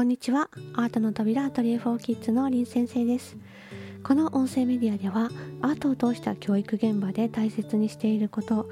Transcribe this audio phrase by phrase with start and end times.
[0.00, 0.48] こんにちは。
[0.72, 3.36] アートの扉アトリエ4キッズの林先生です。
[4.02, 5.28] この音声メディアでは
[5.60, 8.70] アートを通した教育現場で大切にしていること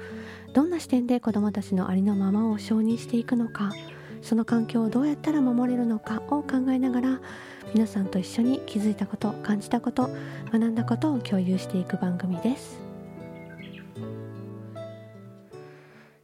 [0.55, 3.71] どんな視点で子どもたちのありのままを承認していくのか
[4.23, 7.21] その環境をどうやったら守れるのかを考えながら
[7.75, 10.09] 皆さんと一緒に気づいたこと感じたこと
[10.51, 12.79] 学んだことを共有していく番組です、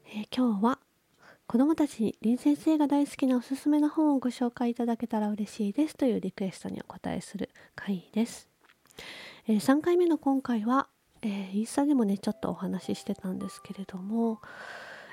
[0.07, 0.79] えー、今日は
[1.47, 8.49] 子どもたちに林先生が大好きなおすすめの本をご紹介いただけたら嬉しいですというリクエストにお答えする回です。
[9.47, 10.87] えー、3回目の今回は、
[11.21, 14.41] えー、インスタでもねちょっとお話ししてたんですけれども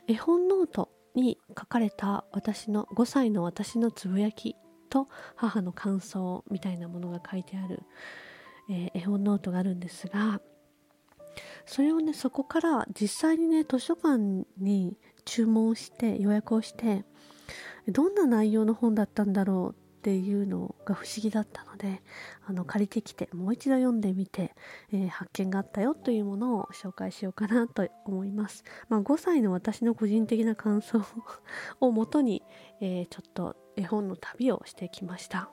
[0.07, 4.57] 絵本ノートに書かれた私の5歳の私のつぶやき
[4.89, 7.83] と母の感想みたいなものが書いてある、
[8.71, 10.41] えー、絵本ノートがあるんですが
[11.67, 17.05] それをねそこから実際にね図書館に注文して予約をして
[17.89, 22.03] どんな内容の本だったんだろうっていうのが不思議だったので
[22.45, 24.53] あの借りてきてもう一度読んでみて、
[24.93, 28.65] えー、発見があったよというものを紹介しようかなと思います。
[28.89, 31.05] まあ、5歳の私の個人的な感想
[31.81, 32.43] をもとに、
[32.81, 35.51] えー、ちょっと絵本の旅をしてきました。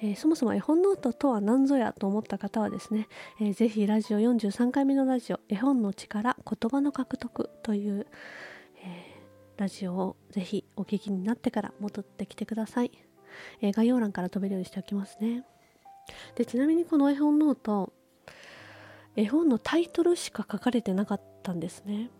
[0.00, 3.08] えー、そもそも絵本ノートとは何ぞやと思った方はですね、
[3.40, 8.06] えー、ぜひラジオ43回目のラジオ「絵本の力言葉の獲得」という、
[8.84, 12.92] えー、ラジオをぜひお聞きになってから戻ってきてください、
[13.60, 15.44] えー、概要欄から飛べるようにしておきますね。
[16.36, 17.92] でちなみにこの絵本ノート
[19.16, 22.10] 絵本のタイトルしか書かれてなかったんですね。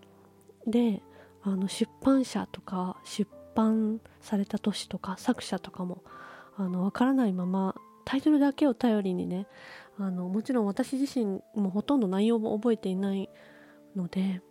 [0.66, 1.00] で
[1.42, 6.02] あの出版社とか出版された年とか作者とかも
[6.58, 9.46] あの分からないままタイトルだけを頼りにね
[9.96, 13.30] あのもちろん私自身もほとんど内容も覚えていない
[13.94, 14.42] ので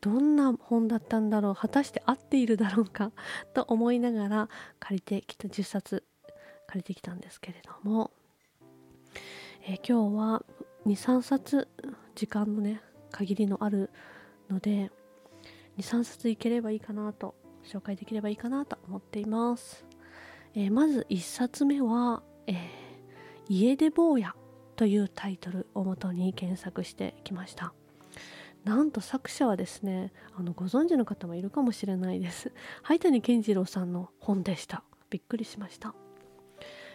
[0.00, 3.12] どんな本だったんだろう果たして合っているだろうか
[3.54, 4.48] と思いながら
[4.80, 6.04] 借りてきた10冊
[6.66, 8.10] 借りてきたんですけれども、
[9.62, 10.44] えー、今日は
[10.86, 11.68] 23冊
[12.16, 13.90] 時間のね限りのある
[14.48, 14.90] ので
[15.78, 17.34] 23冊いければいいかなと
[17.64, 19.95] 紹介できればいいかなと思っています。
[20.56, 22.56] えー、まず1冊目は、えー、
[23.48, 24.34] 家出坊や
[24.74, 27.74] というタイトルをもとに検索してきました。
[28.64, 32.52] なんと作者はですねあのご存知の方もいるかもしれないです。
[32.82, 34.82] 灰谷健次郎さんの本でした。
[35.10, 35.94] びっくりしました。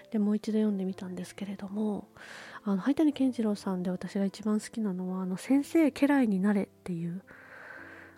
[0.09, 2.09] でもう一度読んでみたんですけれども
[2.63, 7.21] あの灰谷健次郎さんで私が一番好きなのは「あの先生家来になれ」っていう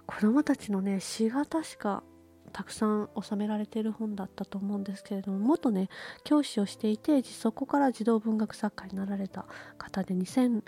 [0.08, 2.04] 子供たちのね詩が確か
[2.54, 5.90] たくさん収められている本だったと思うんですけれども元ね
[6.24, 9.46] 教師をしていてそこから児童文学作家になられた
[9.78, 10.62] 方で2006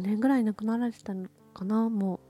[0.00, 2.20] 年ぐらい亡くなられてたのかなもう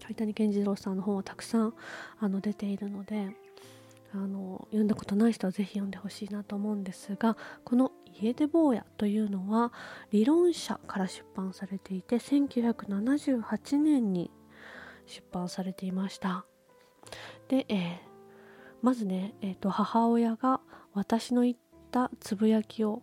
[0.00, 1.74] 鳥谷健次郎さんの本はたくさん
[2.18, 3.28] あの出ているので
[4.12, 9.72] あの読んだことない人は是非読んでほしいなと思うんですがこの「家出坊や」というのは
[10.10, 14.30] 理論者から出版されていて1978年に
[15.06, 16.46] 出版されていました。
[17.48, 17.98] で、えー、
[18.82, 20.60] まずね、えーと、母親が
[20.92, 21.56] 私の言っ
[21.90, 23.02] たつぶやきを、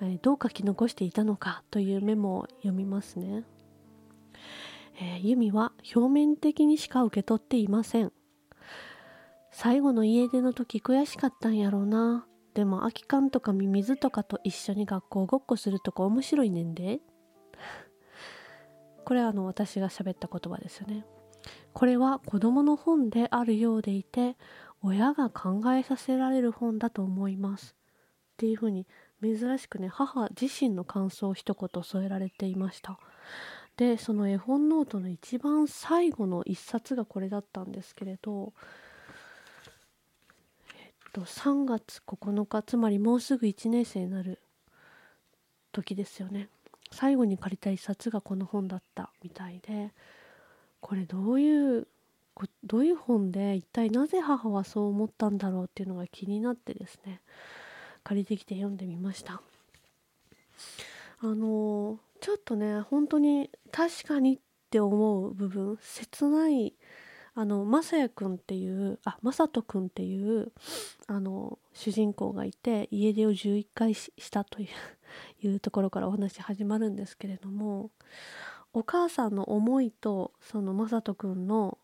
[0.00, 3.44] えー、どう書き残していたのかというメモを読みますね。
[5.00, 8.12] えー、ユミは表面的にしか受け取っていません。
[9.50, 12.26] 最後の家出の時悔しかったんやろうな。
[12.54, 17.00] でも空き缶とかミミズとかと一緒に学校ごっこするとか面白いねんで。
[19.04, 21.04] これはあの私が喋った言葉ですよね。
[21.72, 24.36] これは子供の本であるようでいて
[24.82, 27.74] 親が考えさせられる本だと思います。
[28.32, 28.86] っていうふうに
[29.22, 32.98] 珍しくね母自身の感想を一言添えられていました。
[33.76, 38.52] でその絵本ノートの一番最後の一冊がこれだったんですけれど
[40.76, 44.40] えっと3月9日つまりもうすぐ1年生になる
[45.70, 46.48] 時ですよね。
[46.90, 49.92] 最後に借りた一冊がこの本だったみたいで
[50.82, 51.86] これどういう
[52.64, 57.20] どういう本で一体なぜ母はそう思ったんだろうっていうのが気になってですね
[58.04, 59.40] 借りてきて読んでみました。
[61.20, 64.38] あのちょっとね本当に確かにっ
[64.70, 66.74] て思う部分切ない
[67.34, 70.52] あのまさやくんっていうあまさとくんっていう
[71.06, 74.68] あの主人公がいて家出を11回したという
[75.46, 77.90] いうところからお話始まるんですけれども
[78.74, 81.78] お母さんの思いとそのまさとくんの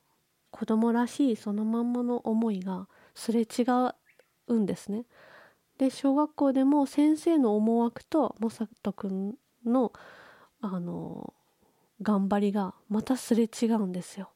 [0.50, 3.64] 子供らしいそのまんまの思いがすれ違
[4.46, 5.04] うんですね。
[5.78, 9.92] で小学校でも先生の思惑とまさとくんの
[10.60, 11.34] あの
[12.02, 14.30] 頑張りがまたすれ違うんですよ。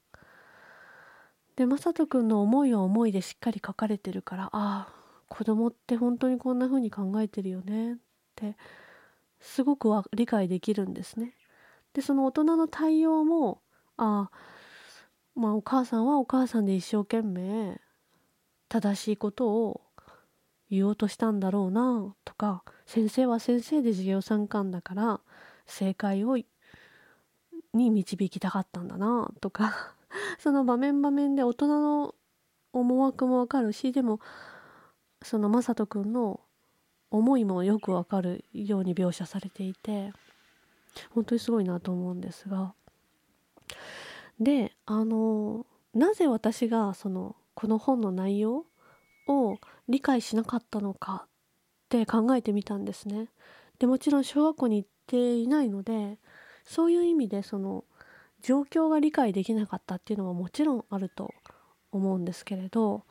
[1.57, 4.89] でまさとくんの思いは思いでしっかり書かれてるからああ
[5.29, 7.97] 子供って本当にこんな風に考えてるよねっ
[8.37, 8.57] て
[9.41, 11.35] すごくは理解できるんですね。
[11.95, 13.61] でその大人の対応も
[13.97, 14.37] ああ
[15.35, 17.81] まあお母さんはお母さんで一生懸命
[18.69, 19.83] 正しいことを
[20.71, 25.21] 言おうとしたんだろうなとか先生は先生で授業参観だから
[25.67, 26.39] 正解を
[27.75, 29.95] に導きたかったんだなとか
[30.39, 32.15] その場面場面で大人の
[32.73, 34.21] 思惑もわかるしでも
[35.23, 36.41] その雅人君の
[37.11, 40.13] 思いもよくわかるように描写されていて
[41.11, 42.75] 本当にすごいなと思うんですが
[44.41, 48.65] であのなぜ私がそのこの本の内容
[49.29, 49.59] を
[49.89, 51.29] 理解しなかったのかっ
[51.89, 53.29] て考えてみたんですね。
[53.79, 56.19] でもちろん小学校に行っていないので
[56.65, 57.85] そういう意味でその
[58.41, 61.35] 状況が理解できなかったっていうのはもちろんあると
[61.91, 63.05] 思うんですけれど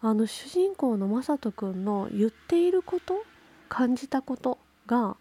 [0.00, 3.24] あの主人公の雅人君の言っていること
[3.68, 5.16] 感じたことが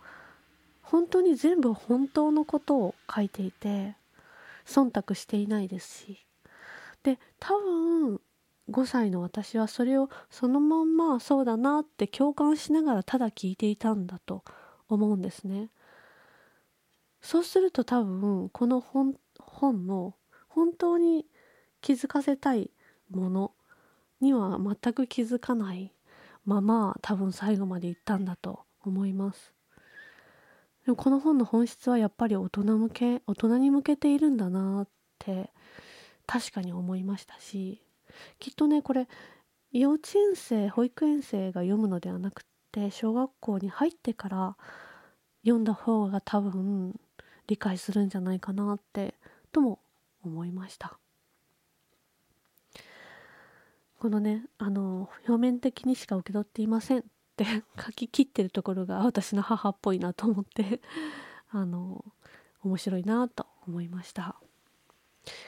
[0.85, 3.95] 本当に全部本当のことを書いていて
[4.65, 6.25] 忖度していないですし
[7.03, 8.21] で多分
[8.69, 14.43] 5歳の私はそれをそのまんまそうだなって共感しながらただ聞いていたんだと
[14.87, 15.69] 思うんですね。
[17.21, 20.15] そうすると多分この本本の
[20.47, 21.25] 本当に
[21.81, 22.71] 気づかせたい
[23.09, 23.51] もの
[24.21, 25.91] には全く気づかない
[26.45, 29.54] まま多分最後まで行ったんだと思います。
[30.85, 34.87] でもこの本の本質はやっぱり大人向け大人に向けているんだなっ
[35.19, 35.49] て
[36.27, 37.81] 確かに思いましたし
[38.39, 39.07] きっとねこれ
[39.71, 44.57] 幼稚園生保育園生が読むのではなくて小学校に入ってから
[45.43, 46.99] 読んだ方が多分
[47.47, 49.15] 理解するんじゃないかなって
[49.51, 49.79] とも
[50.23, 50.97] 思いました。
[53.99, 57.03] このねあの表面的にしか受け取っていません。
[57.43, 57.45] って
[57.79, 60.81] 書き切ってるところが私の母っぽいなと思って
[61.49, 62.03] あの
[62.63, 64.35] 面白いなと思いました。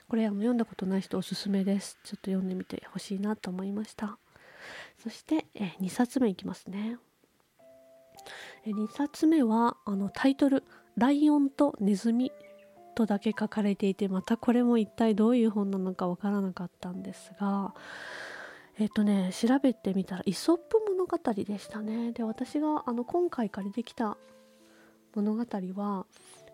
[0.07, 1.98] これあの読んだことない人おすすめです。
[2.04, 4.18] ちょっと読んでみてほしいなと思いました。
[4.98, 6.98] そしてえ2冊目いきますね。
[8.66, 10.63] え2冊目はあのタイトル
[10.98, 12.31] 「ライオンとネズミ」
[12.95, 17.75] とだけ書かれていてまたこれも一体どういう本なのかわからなかったんですが
[18.80, 22.12] えっ、とね調べてみたらイソップ語でしたね。
[22.12, 24.18] で私があの今回借りてきた
[25.15, 25.45] 物語
[25.75, 26.06] は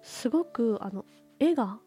[0.02, 1.06] すごくあの
[1.40, 1.80] 絵が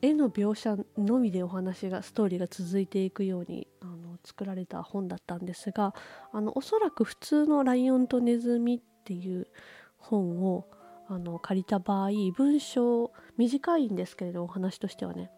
[0.00, 5.94] 絵の描写のみでお話がストーリーが続いていくようにあの作られた本だったんですが
[6.32, 9.48] あのおそらく普通の「ライオンとネズミ」っていう
[9.96, 10.68] 本を
[11.08, 15.30] あの借りた場合文章短いんですけれどお話としてはね。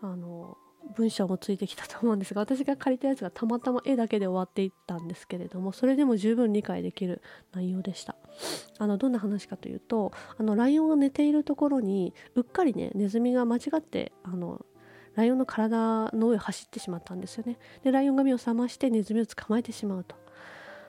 [0.00, 0.58] あの
[0.92, 7.22] 文章もついてきたと思うんですが 私が借りたやつがたまたま絵だけで終わっていったんですけれどもそれでも十分理解できる
[7.52, 8.16] 内容でした。
[8.78, 14.64] あのどんな話かというとあのライオンが寝ているところにうっかりねネズミが間違ってあの
[15.14, 17.58] ライオンの体の上を走ってしまったんですよね。
[17.82, 20.16] でライオンが目を覚ましてネズミを捕まえてしまうと。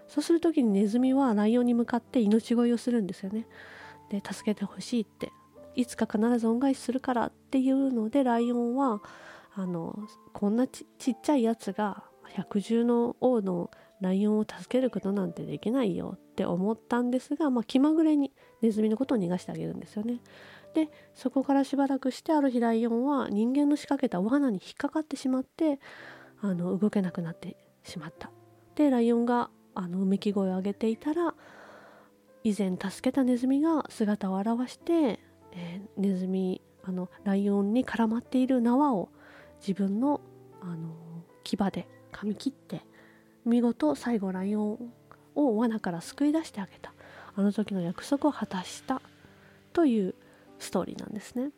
[0.07, 3.47] そうする時にネズミはライオンに向かって命乞いをするんですよね。
[4.09, 5.31] で助けてほしいって。
[5.75, 9.01] いつか必ず恩返しするからっていうのでライオンは
[9.55, 12.03] あのこんなちっちゃいやつが
[12.33, 13.69] 百獣の王の
[14.01, 20.19] ライオンを助けることなんてできないよって思ったんですが、まあ、気まぐれにネズミのことを逃がしてあげるんですよね。
[20.74, 25.79] でそこからしばらくしてある日ライオンは人間の仕掛けた罠に引っかかってしまって
[26.41, 28.31] あの動けなくなってしまった。
[28.75, 31.36] でライオンがあのうめき声を上げていたら
[32.43, 35.19] 以前助けたネズミが姿を現して、
[35.51, 39.10] えー、ネズミあのライオンに絡まっている縄を
[39.65, 40.20] 自分の
[40.62, 40.93] あの
[41.43, 42.82] 牙で噛み切って
[43.46, 44.93] 見事最後ライオン
[45.36, 46.93] を罠から救い出してあげた
[47.36, 49.01] あの時の約束を果たした
[49.74, 50.15] という
[50.60, 51.50] ストーリーなんですね。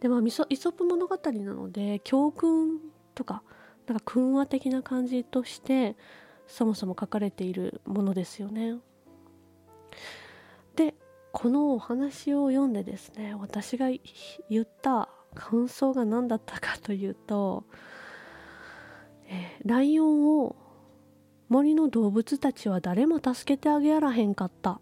[0.00, 2.80] でまあイソップ物語なので教訓
[3.14, 3.42] とか
[3.86, 5.96] なんか訓話的な感じとして
[6.46, 8.76] そもそも書かれているものですよね。
[10.76, 10.94] で
[11.32, 13.88] このお話を読んでですね私が
[14.48, 17.64] 言った感想が何だったかというと、
[19.28, 20.56] えー、ライオンを
[21.48, 24.80] 森の動物たちは誰も助けてあげやらへんかった。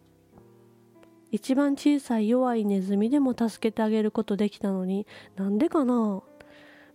[1.31, 6.23] 一番小さい弱いネズミでも助けてあげることできたのになんでかな。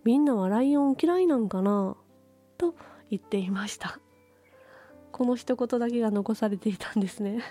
[0.04, 1.96] みんなはライオン嫌いなんかな。
[2.58, 2.74] と
[3.10, 3.98] 言っていました。
[5.12, 7.42] この一言だけが残されていたんですね。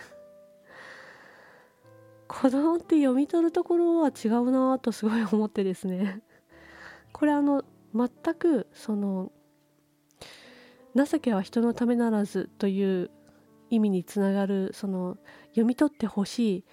[2.41, 6.21] 子供って読み取るところは違うなとすごい思ってですね。
[7.13, 7.63] これあの
[7.93, 9.31] 全くその
[10.95, 13.11] 情けは人のためならずという
[13.69, 15.17] 意味につながるその
[15.49, 16.65] 読み取ってほしい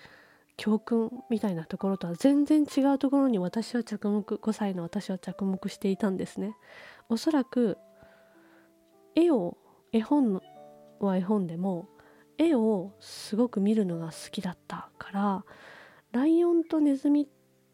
[0.57, 6.57] 教訓みたいなところとは全然違うところに私は着目5歳の私は着目していたんですね。
[7.09, 7.77] おそらく
[9.15, 9.59] 絵を
[9.93, 10.43] 絵本
[11.01, 11.89] は絵本でも
[12.41, 15.45] 絵をすごく見るのが好きだったから
[16.13, 17.29] ライオンとネズミ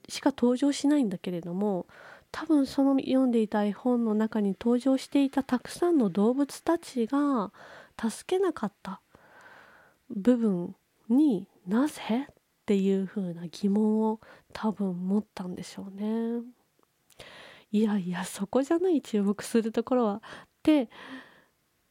[0.08, 1.86] しか登場しないんだけれども
[2.32, 7.52] 多分その読んでいた絵本の中に登場していたたくさんの動物たちが
[7.98, 9.00] 助けなかった
[10.10, 10.74] 部分
[11.08, 12.34] になぜっ
[12.66, 14.20] ていう風な疑問を
[14.52, 16.42] 多分持ったんでしょうね。
[17.70, 20.20] いやいやそこじゃない注目するところはっ
[20.62, 20.88] て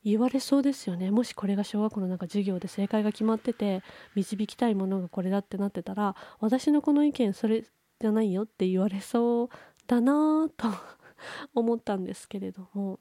[0.06, 1.10] 言われそうですよね。
[1.10, 3.82] もしこれが小学校のなんか授業で正解が決まってて
[4.14, 7.64] 導きたいものがこれだってなってたら私のこの意見それ
[8.00, 9.50] じゃないよって言われそう
[9.88, 10.68] だなぁと
[11.56, 13.00] 思ったんですけれども。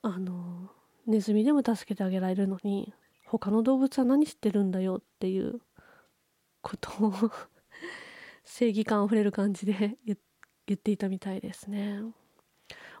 [0.00, 0.70] あの
[1.06, 2.94] ネズミでも助けてあげられるのに
[3.26, 5.60] 他の動物は何してるんだよっていう
[6.62, 7.12] ことを
[8.44, 10.16] 正義感あふれる感じで言
[10.72, 12.00] っていたみたいですね。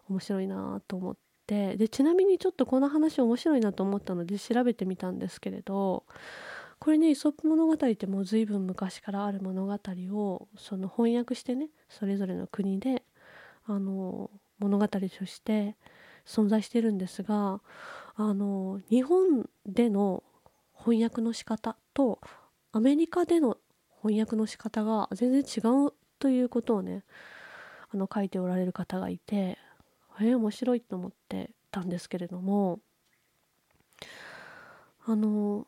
[0.08, 1.27] 面白いなと思って。
[1.48, 6.04] でちなみにちょっとこの話面白いなと思ったので調べてみたんですけれど
[6.78, 13.02] これね「イソップ物語」ってもう随分昔からある物語をその翻訳してねそれぞれの国で
[13.64, 15.76] あの物語として
[16.26, 17.62] 存在してるんですが
[18.14, 20.22] あの日本での
[20.76, 22.20] 翻訳の仕方と
[22.72, 23.56] アメリカでの
[24.02, 27.04] 翻訳の仕方が全然違うということをね
[27.90, 29.58] あの書いておられる方がいて
[30.20, 32.80] えー、面白いと思ってたんですけれども。
[35.06, 35.66] あの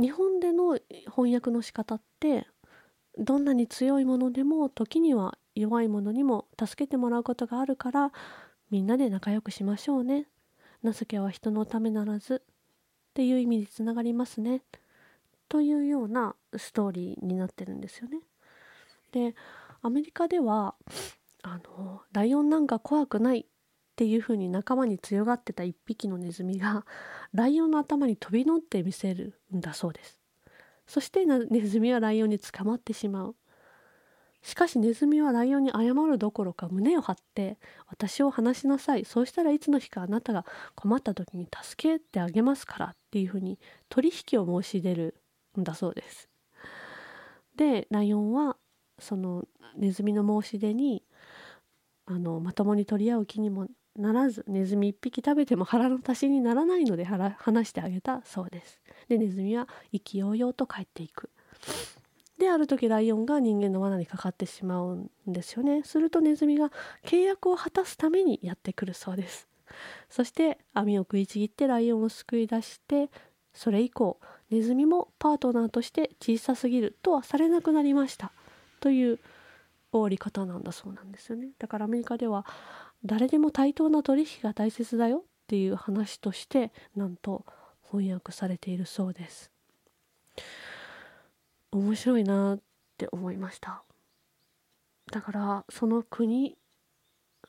[0.00, 0.76] 日本での
[1.14, 2.48] 翻訳の仕方って
[3.16, 8.12] どんなに強いものでも時には弱いものにも助けてもらうことがあるから
[8.70, 10.26] みんなで仲良くしましょうね。
[10.82, 14.62] 情けは人のためならずっていう意味につながりますね。
[15.48, 18.18] というようなストーリーになってるんですよね。
[19.12, 19.36] で
[19.82, 20.74] アメリカでは
[21.42, 23.46] あのライオンなんか怖くない
[23.94, 26.84] っていう風に仲間に強がってた一匹のネズミが
[27.32, 30.20] ライオンの頭に飛び乗ってみせるんだそうです。
[30.88, 33.36] そしてネズミはライオンに捕まってしまう。
[34.42, 43.58] しかしネズミはライオンに謝るどころか胸を張って私を話しなさいそうしたらいつの日かあなたが困った時に助けてあげますからっていうふうに
[43.88, 45.14] 取引を申し出る
[45.58, 46.28] んだそうです。
[47.56, 48.58] でライオンは
[48.98, 49.44] その
[49.76, 51.04] ネズミの申し出に
[52.06, 58.80] あのまともに取り合う気にもならずネズミ1匹食べても腹の足しにならないので話してあげたそうです。
[59.08, 61.30] でネズミは意気揚々と帰っていく。
[62.38, 66.72] である時ライオンが人間の罠にかかってしまうんですよねするとネズミが
[67.04, 69.48] 契約を果たすためにやってくるそうです
[70.10, 73.08] そして網を食いちぎってライオンを救い出して
[73.52, 74.18] それ以降
[74.50, 78.32] ネズミもパートナーとして小さすぎるとはされなくなりました
[78.80, 79.18] という
[79.92, 82.44] 終わり方なんだそうなんですよねだからアメリカでは
[83.04, 87.44] 誰でも対等な取引が大切だよっていう話としてなんと
[87.90, 89.50] 翻訳されているそうです。
[91.70, 92.60] 面白いなっ
[92.96, 93.84] て思いました。
[95.12, 96.56] だからその国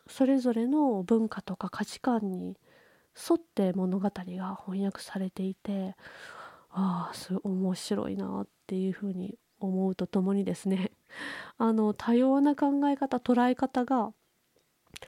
[0.07, 2.57] それぞれの文化とか価値観に
[3.15, 5.95] 沿って物語が翻訳されていて
[6.69, 10.91] ああすごい面白いなっていうふうに思うとともにですね
[11.57, 14.11] あの多様な考え方捉え方が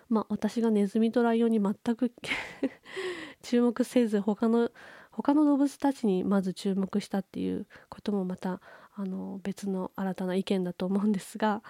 [0.09, 2.11] まあ私がネズミとライオンに全く
[3.41, 4.71] 注目せず他の
[5.11, 8.61] 他の動物たちにまず注目したっていうこともまた
[8.95, 11.63] あの別の新たな意見だと思うんですが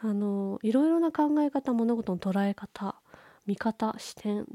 [0.00, 3.00] あのいろいろな考え方物事の捉え方
[3.46, 4.46] 見方視点っ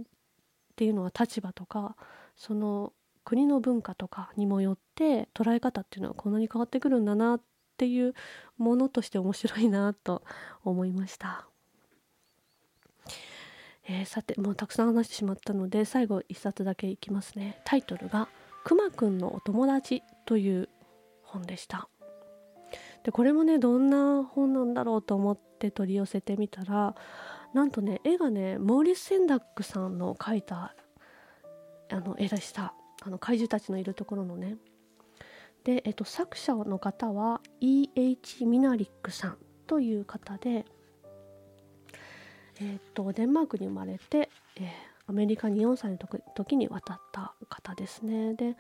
[0.75, 1.95] ていうのは立場とか
[2.35, 2.93] その
[3.23, 7.41] 国の文化とかにもよって捉え方っていうのはこんなに変わってくるんだなっ
[7.77, 8.13] ていう
[8.57, 10.23] ものとして面白いなと
[10.63, 11.47] 思いました。
[13.87, 17.61] えー、さてもうたくさん話してしまったので最後1冊だけいきますね。
[17.65, 18.27] タイトルが
[18.63, 20.69] 「くまくんのお友達」という
[21.23, 21.89] 本でした。
[23.03, 26.95] でこれもねどんな本なんだろうと思って取り寄せてみたら
[27.53, 30.75] なんとね絵がねモーリス・センダックさんの描いた
[31.91, 32.73] あの絵でした。
[33.03, 34.57] あの怪獣たちのいるところのね。
[35.63, 38.45] で、えっと、作者の方は E.H.
[38.45, 39.37] ミナリックさん
[39.67, 40.65] という方で、
[42.61, 44.63] えっと、デンマークに生まれて、えー、
[45.07, 45.97] アメリカに4歳の
[46.35, 48.55] 時に渡った方ですねで、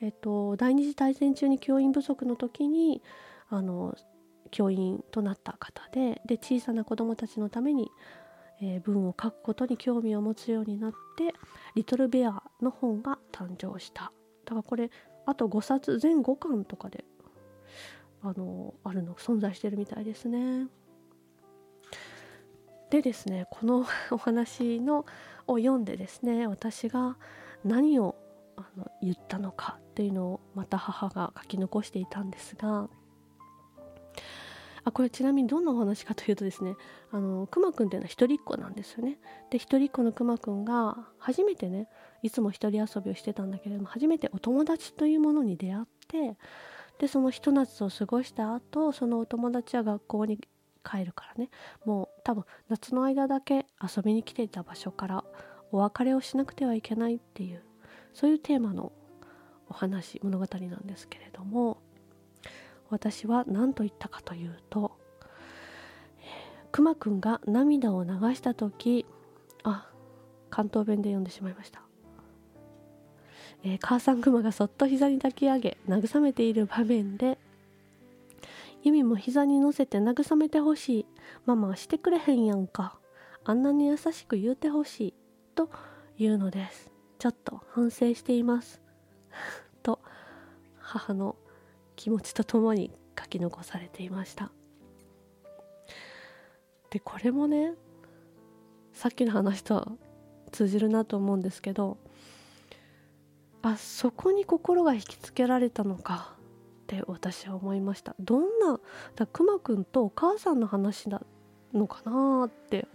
[0.00, 3.02] えっと、第二次大戦中に教員不足の時に
[3.48, 3.96] あの
[4.50, 7.90] 教員となった方でで小さな子どもたちのために、
[8.60, 11.34] えー、文を書くことに興味を持つようになって
[11.74, 14.12] 「リトル・ベア」の本が誕生した
[14.44, 14.90] だからこれ
[15.26, 17.04] あと5冊全5巻とかで
[18.22, 20.68] あのあるの存在してるみたいですね。
[22.92, 25.06] でですねこの お話の
[25.46, 27.16] を読んでですね私が
[27.64, 28.16] 何を
[28.56, 32.90] あの言ったのかっていうのをまた母が書き残していたんですが
[34.84, 36.76] あこれちなみにどんなお話かというとですね
[37.12, 39.18] あのくまくんっていうのは一人っ子なんですよね。
[39.48, 41.88] で一人っ子のくまくんが初めてね
[42.22, 46.36] いつも一人遊びをしてたんだけれども初めてお友達というものに出会って
[46.98, 50.38] でそのひと夏を過ごした後そのお友達は学校に
[50.84, 51.48] 帰るからね
[51.86, 55.24] もう多分夏の間だけ遊びに来ていた場所から
[55.70, 57.62] お別れをしなくてはいけないっていう
[58.14, 58.92] そういうテーマの
[59.68, 61.78] お話物語なんですけれども
[62.90, 64.92] 私は何と言ったかというと
[66.70, 69.06] くまくんが涙を流した時
[69.62, 69.88] あ
[70.50, 71.82] 関東弁で読んでしまいました、
[73.64, 77.38] えー、母さんくまがそっと膝に抱き上げ慰めている場面で
[78.82, 81.06] ユミも膝に乗せて慰めてほしい
[81.46, 82.98] ママはしてくれへんやんか。
[83.44, 85.14] あんなに優しく言うてほしい。
[85.54, 85.70] と
[86.18, 86.90] 言うのです。
[87.18, 88.80] ちょっと反省しています。
[89.82, 90.00] と
[90.78, 91.36] 母の
[91.96, 94.50] 気持ちとともに書き残されていました。
[96.90, 97.74] でこれもね
[98.92, 99.88] さっきの話とは
[100.50, 101.96] 通じるなと思うんですけど
[103.62, 106.36] あそこに心が引きつけられたのか。
[106.82, 108.14] って私は思いました。
[108.20, 108.80] どんな
[109.14, 111.22] だくまくんとお母さんの話だ
[111.72, 112.86] のかなって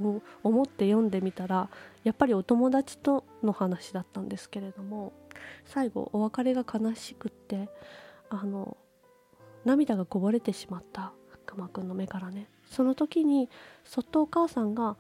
[0.44, 1.70] 思って読んでみたら
[2.04, 5.14] やっぱりお友達との話だったんですけれども
[5.66, 7.70] 最後お別れが悲しくって
[8.30, 8.78] あの
[9.66, 11.12] 涙がこぼれてしまった
[11.46, 12.50] くまくんの目からね。
[12.70, 13.50] その時に
[13.86, 14.98] そっとお母さんが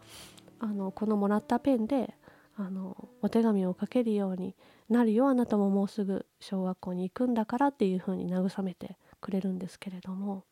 [0.59, 2.15] あのこのもらったペンで
[2.55, 4.55] あのお手紙を書けるように
[4.89, 10.43] なるよあなたももうすぐ小学校に行くんだからっていう風に慰めてくれるんですけれども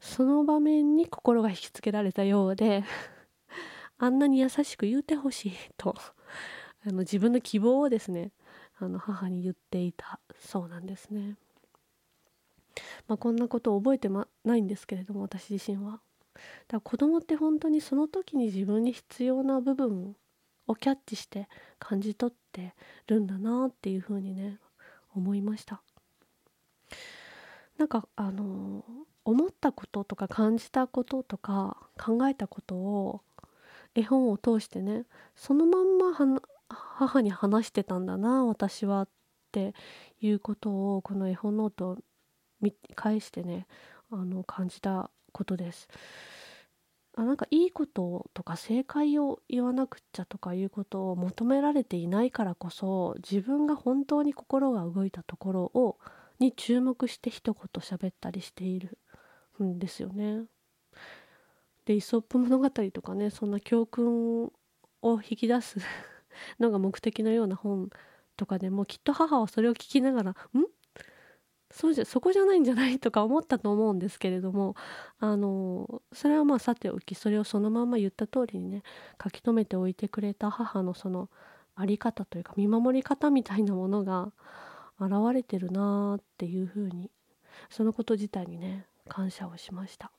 [0.00, 2.84] その場面に心が引きつけられたようで
[3.98, 5.94] あんなに優しく言うてほしいと
[6.86, 8.32] あの自分の希望をですね
[8.78, 11.36] あの母に言っていたそうなんですね。
[13.08, 15.92] まあ、こんなことを覚えて、ま、ないんですけれども私自身は。
[15.92, 16.02] だか
[16.72, 20.14] ら子供って本当にその時に自分に必要な部分
[20.66, 22.74] をキャッチして感じ取って
[23.06, 24.58] るんだなっていうふうにね
[25.14, 25.82] 思いました。
[27.76, 28.84] なんかあの
[29.24, 33.20] 思ったこととか感じたこととか考えたことを
[33.94, 39.08] 絵本を通してねそのまんま母に話してたんだな私はっ
[39.52, 39.74] て
[40.20, 41.98] いうことをこの絵本ノートを
[42.94, 43.66] 返してね
[44.10, 45.88] あの感じたことです。
[47.18, 55.98] あなんかいいこととか正解を言わなくちゃとかいうことを求められていないからこそ自分が本当に心が動いたところを
[56.38, 58.98] に注目して一言喋ったりしている
[59.62, 60.44] んですよね。
[61.84, 64.50] でイソップ物語とかねそんな教訓を
[65.22, 65.78] 引き出す
[66.60, 67.90] のが目的のような本
[68.36, 70.66] とかでもきっと母はそれを聞きながら「ん？
[71.76, 74.76] そうじゃそこじゃないんじゃないとか思ったと思うんですけれども
[75.18, 78.82] あのそれはまあさておきそれをそのまま言った通りにね
[79.22, 81.28] 書き留めておいてくれた母のその
[81.76, 84.32] 在り方というか見守り方みたいなものが
[84.98, 87.10] 現れてるなっていうふうに
[87.68, 90.10] そのこと自体にね感謝をしました。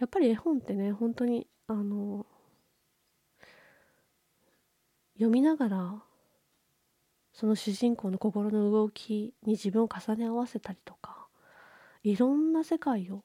[0.00, 2.26] やっぱり絵本ってね本当にあの
[5.14, 6.02] 読みながら
[7.40, 11.26] その主人公の心の動きに自分を重ね合わせたりとか
[12.04, 13.24] いろんな世界を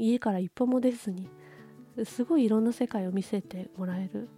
[0.00, 1.30] 家から一歩も出ずに
[2.04, 4.28] すごいいろんな世界を見せてもらえる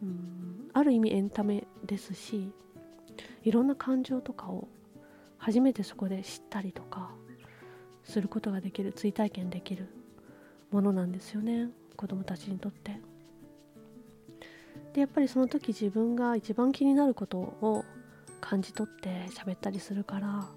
[0.00, 2.52] うんある意味エンタメですし
[3.42, 4.68] いろんな感情とかを
[5.36, 7.10] 初めてそこで知ったりとか
[8.04, 9.88] することができる追体験できる
[10.70, 13.07] ものなんですよね子供たちにとって。
[14.98, 17.84] でやっぱりその時自分が一番気になることを
[18.40, 20.48] 感じ取って喋ったりするから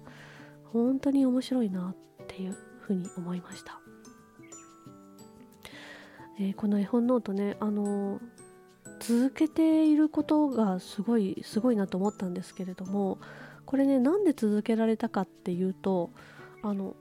[0.72, 3.80] 本当に面白いなっていうふうに思いました、
[6.40, 8.20] えー、この絵本ノートねあの
[8.98, 13.20] 続けていることがすごいすごいなと思ったんですけれども
[13.64, 16.10] これねなんで続けられたかっていうと
[16.64, 16.96] あの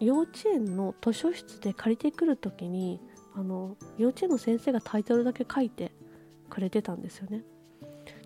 [0.00, 3.00] 幼稚園の図書室で借りてくる時に
[3.34, 5.92] あの幼稚園の先生がタイトルだけ書いて
[6.50, 7.42] くれてたんですよね。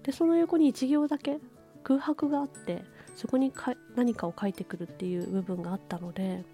[0.02, 1.38] でその横に1行だけ
[1.82, 2.82] 空白があって
[3.14, 6.44] そこにか何かを書いてくるっていう部分があったので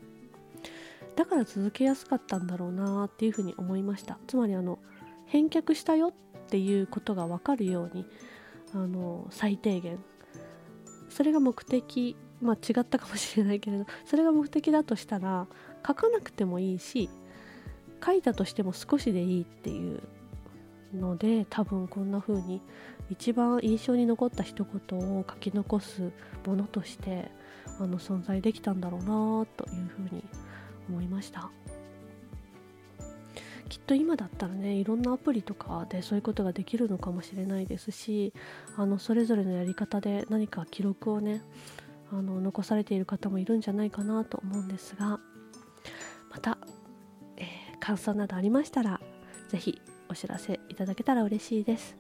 [1.17, 4.79] だから続けやすかったんだろうなっていうふうに思いましたつまりあの
[5.27, 6.13] 返却したよっ
[6.49, 8.07] ていうことが分かるように
[8.75, 9.99] あの最低限
[11.09, 15.47] それが目的まあ違ったかもしれないけれどそれが目的だとしたら
[15.87, 17.09] 書かなくてもいいし
[18.05, 20.03] 書いたとしても少しでいいっていう
[20.95, 22.61] ので多分こんな風に
[23.11, 26.13] 一番印象に残った一言を書き残す
[26.47, 27.31] ものとして
[27.81, 30.25] あの存在できたんだろうなというふうに
[30.89, 31.51] 思いました。
[33.69, 38.33] きっと今だったらねいろんなアプリとかでそういうことができるのかもしれないですし
[38.77, 41.43] あのそれぞれのやり方で何か記録をね
[42.13, 45.19] あの残されている方もいるんじゃないかなと思うんですが
[46.31, 46.59] また、
[47.85, 48.99] 感想などありましたら
[49.51, 51.97] 是非お知らせいただけたら嬉しいです。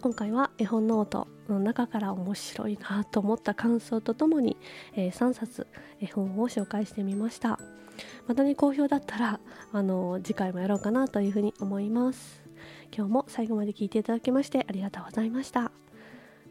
[0.00, 4.56] 今回は絵本ノートの中から面白いなと思った感想とともに、
[4.96, 5.68] えー、3冊
[6.00, 7.60] 絵本を紹介してみました。
[8.26, 9.38] またね好評だったら
[9.72, 12.42] あの次回もやろうかなというふうに思います。
[12.92, 15.70] 今日も最後まで聞いていただきましてありがとうございました。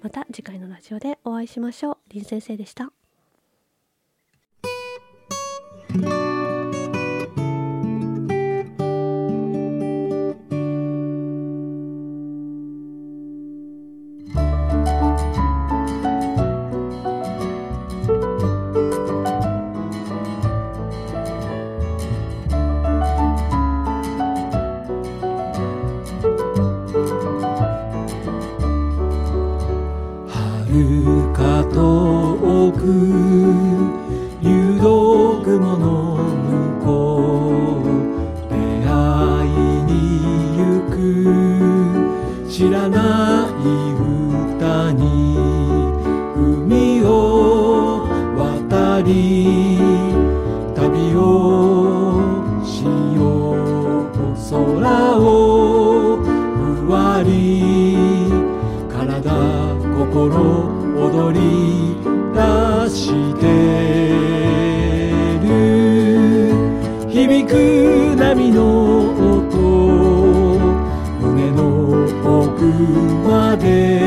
[0.01, 1.97] また次回のラジオでお会いしましょう。
[2.09, 2.93] 林先生でした。
[58.89, 59.29] 体
[59.97, 60.29] 心
[60.95, 61.39] 踊り
[62.33, 62.39] 出
[62.89, 62.99] し
[63.39, 63.43] て
[65.43, 65.49] る。
[67.09, 67.51] 響く
[68.15, 68.59] 波の
[69.09, 69.57] 音
[71.21, 71.61] 胸の
[72.41, 72.63] 奥
[73.27, 74.00] まで。